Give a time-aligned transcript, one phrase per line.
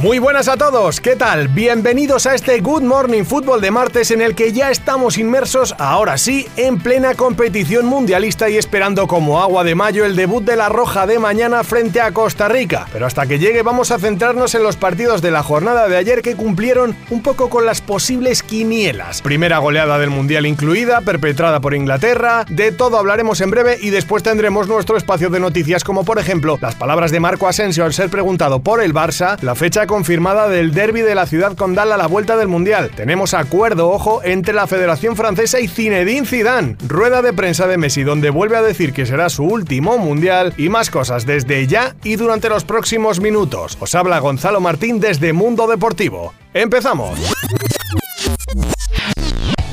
[0.00, 1.48] Muy buenas a todos, ¿qué tal?
[1.48, 6.18] Bienvenidos a este Good Morning Fútbol de martes en el que ya estamos inmersos, ahora
[6.18, 10.68] sí, en plena competición mundialista y esperando como agua de mayo el debut de la
[10.68, 12.86] Roja de mañana frente a Costa Rica.
[12.92, 16.22] Pero hasta que llegue vamos a centrarnos en los partidos de la jornada de ayer
[16.22, 19.20] que cumplieron un poco con las posibles quinielas.
[19.20, 24.22] Primera goleada del Mundial incluida, perpetrada por Inglaterra, de todo hablaremos en breve y después
[24.22, 28.10] tendremos nuestro espacio de noticias como por ejemplo las palabras de Marco Asensio al ser
[28.10, 32.06] preguntado por el Barça, la fecha confirmada del derby de la ciudad condal a la
[32.06, 32.92] vuelta del Mundial.
[32.94, 36.76] Tenemos acuerdo, ojo, entre la Federación Francesa y Zinedine Zidane.
[36.86, 40.68] Rueda de prensa de Messi donde vuelve a decir que será su último Mundial y
[40.68, 43.76] más cosas desde ya y durante los próximos minutos.
[43.80, 46.32] Os habla Gonzalo Martín desde Mundo Deportivo.
[46.54, 47.18] ¡Empezamos!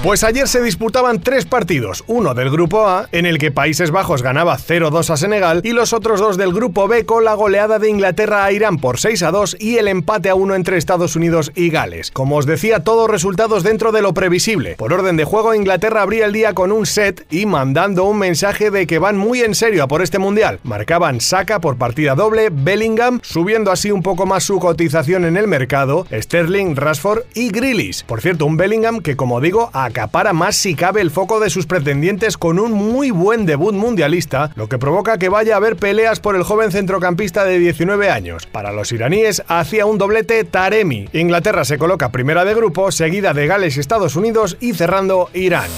[0.00, 4.22] Pues ayer se disputaban tres partidos, uno del Grupo A, en el que Países Bajos
[4.22, 7.90] ganaba 0-2 a Senegal, y los otros dos del Grupo B con la goleada de
[7.90, 12.12] Inglaterra a Irán por 6-2 y el empate a 1 entre Estados Unidos y Gales.
[12.12, 14.76] Como os decía, todos resultados dentro de lo previsible.
[14.76, 18.70] Por orden de juego, Inglaterra abría el día con un set y mandando un mensaje
[18.70, 20.60] de que van muy en serio a por este mundial.
[20.62, 25.48] Marcaban Saka por partida doble, Bellingham, subiendo así un poco más su cotización en el
[25.48, 28.04] mercado, Sterling, Rashford y Grealish.
[28.04, 31.66] Por cierto, un Bellingham que, como digo, acapara más si cabe el foco de sus
[31.66, 36.20] pretendientes con un muy buen debut mundialista, lo que provoca que vaya a haber peleas
[36.20, 38.46] por el joven centrocampista de 19 años.
[38.46, 41.08] Para los iraníes hacía un doblete Taremi.
[41.12, 45.68] Inglaterra se coloca primera de grupo, seguida de Gales y Estados Unidos y cerrando Irán.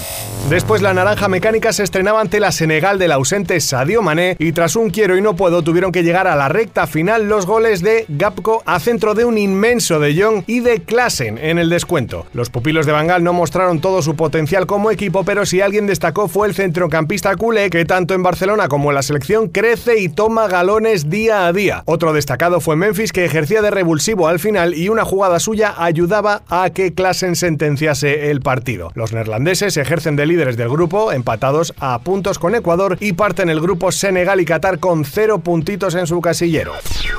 [0.49, 4.75] Después la naranja mecánica se estrenaba ante la Senegal del ausente Sadio Mané y tras
[4.75, 8.05] un quiero y no puedo tuvieron que llegar a la recta final los goles de
[8.09, 12.25] Gapco a centro de un inmenso de Jong y de Klassen en el descuento.
[12.33, 16.27] Los pupilos de Bangal no mostraron todo su potencial como equipo, pero si alguien destacó
[16.27, 20.47] fue el centrocampista culé que tanto en Barcelona como en la selección crece y toma
[20.47, 21.83] galones día a día.
[21.85, 26.41] Otro destacado fue Memphis que ejercía de revulsivo al final y una jugada suya ayudaba
[26.49, 28.91] a que Klassen sentenciase el partido.
[28.95, 33.59] Los neerlandeses ejercen de líderes del grupo, empatados a puntos con Ecuador y parten el
[33.59, 36.73] grupo Senegal y Qatar con cero puntitos en su casillero.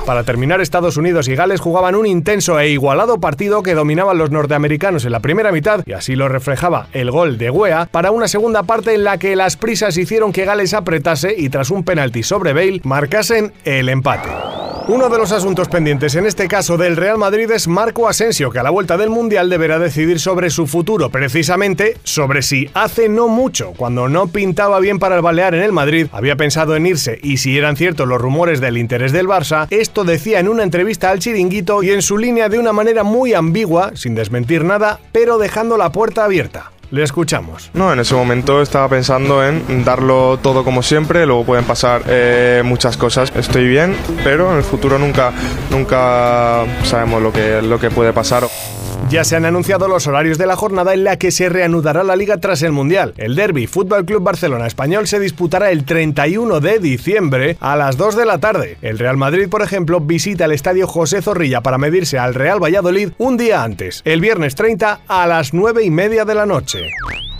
[0.05, 4.31] Para terminar, Estados Unidos y Gales jugaban un intenso e igualado partido que dominaban los
[4.31, 8.27] norteamericanos en la primera mitad y así lo reflejaba el gol de Wea para una
[8.27, 12.23] segunda parte en la que las prisas hicieron que Gales apretase y tras un penalti
[12.23, 14.62] sobre Bale marcasen el empate.
[14.85, 18.59] Uno de los asuntos pendientes en este caso del Real Madrid es Marco Asensio, que
[18.59, 23.29] a la vuelta del Mundial deberá decidir sobre su futuro, precisamente sobre si hace no
[23.29, 27.17] mucho, cuando no pintaba bien para el Balear en el Madrid, había pensado en irse
[27.23, 31.11] y si eran ciertos los rumores del interés del Barça, esto decía en una entrevista
[31.11, 35.37] al chiringuito y en su línea de una manera muy ambigua, sin desmentir nada, pero
[35.37, 36.72] dejando la puerta abierta.
[36.93, 37.71] Le escuchamos.
[37.73, 42.61] No, en ese momento estaba pensando en darlo todo como siempre, luego pueden pasar eh,
[42.63, 43.33] muchas cosas.
[43.35, 45.31] Estoy bien, pero en el futuro nunca,
[45.71, 48.43] nunca sabemos lo que, lo que puede pasar.
[49.13, 52.15] Ya se han anunciado los horarios de la jornada en la que se reanudará la
[52.15, 53.13] liga tras el Mundial.
[53.17, 58.15] El Derby Fútbol Club Barcelona Español se disputará el 31 de diciembre a las 2
[58.15, 58.79] de la tarde.
[58.81, 63.11] El Real Madrid, por ejemplo, visita el estadio José Zorrilla para medirse al Real Valladolid
[63.19, 66.79] un día antes, el viernes 30 a las 9 y media de la noche.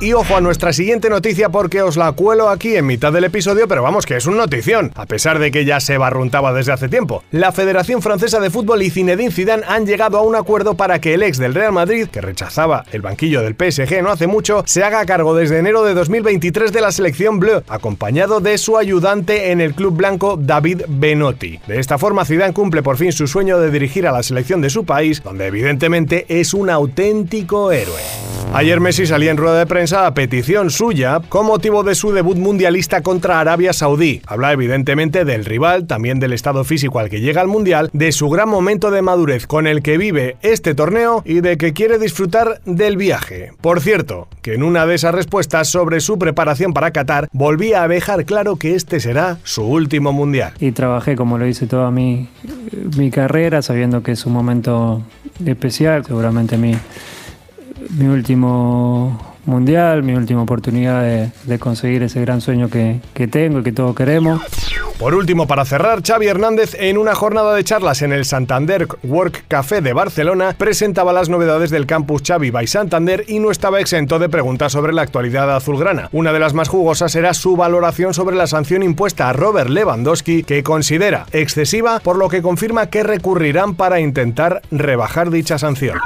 [0.04, 3.70] Y ojo a nuestra siguiente noticia porque os la cuelo aquí en mitad del episodio,
[3.70, 6.90] pero vamos que es un notición, a pesar de que ya se barruntaba desde hace
[6.90, 7.24] tiempo.
[7.32, 11.14] La Federación Francesa de Fútbol y Zinedine Zidane han llegado a un acuerdo para que
[11.14, 14.84] el ex del Real Madrid, que rechazaba el banquillo del PSG no hace mucho, se
[14.84, 19.62] haga cargo desde enero de 2023 de la selección Bleu, acompañado de su ayudante en
[19.62, 21.60] el club blanco David Benotti.
[21.68, 24.70] De esta forma Zidane cumple por fin su sueño de dirigir a la selección de
[24.70, 28.23] su país, donde evidentemente es un auténtico héroe.
[28.56, 32.38] Ayer Messi salía en rueda de prensa a petición suya con motivo de su debut
[32.38, 34.22] mundialista contra Arabia Saudí.
[34.28, 38.30] Habla evidentemente del rival, también del estado físico al que llega al mundial, de su
[38.30, 42.62] gran momento de madurez con el que vive este torneo y de que quiere disfrutar
[42.66, 43.54] del viaje.
[43.60, 47.88] Por cierto, que en una de esas respuestas sobre su preparación para Qatar volvía a
[47.88, 50.54] dejar claro que este será su último mundial.
[50.60, 52.30] Y trabajé como lo hice toda mi,
[52.98, 55.02] mi carrera, sabiendo que es un momento
[55.44, 56.76] especial, seguramente mi
[57.98, 63.64] mi último mundial, mi última oportunidad de, conseguir ese gran sueño que, que tengo y
[63.64, 64.42] que todos queremos.
[64.98, 69.46] Por último, para cerrar, Xavi Hernández en una jornada de charlas en el Santander Work
[69.48, 74.18] Café de Barcelona presentaba las novedades del campus Xavi by Santander y no estaba exento
[74.20, 76.10] de preguntas sobre la actualidad azulgrana.
[76.14, 80.44] Una de las más jugosas era su valoración sobre la sanción impuesta a Robert Lewandowski,
[80.44, 86.00] que considera excesiva, por lo que confirma que recurrirán para intentar rebajar dicha sanción.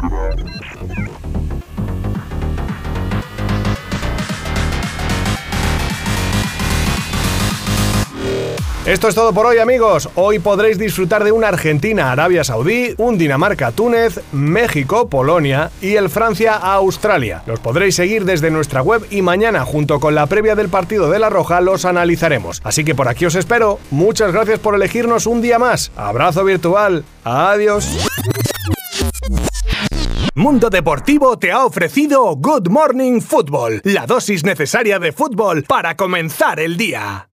[8.88, 10.08] Esto es todo por hoy amigos.
[10.16, 17.44] Hoy podréis disfrutar de una Argentina-Arabia Saudí, un Dinamarca-Túnez, México-Polonia y el Francia-Australia.
[17.48, 21.20] Los podréis seguir desde nuestra web y mañana junto con la previa del partido de
[21.20, 22.62] La Roja los analizaremos.
[22.64, 23.78] Así que por aquí os espero.
[23.92, 25.92] Muchas gracias por elegirnos un día más.
[25.98, 27.04] Abrazo virtual.
[27.26, 27.90] Adiós.
[30.34, 36.62] Mundo Deportivo te ha ofrecido Good Morning Football, la dosis necesaria de fútbol para comenzar
[36.62, 37.26] el día.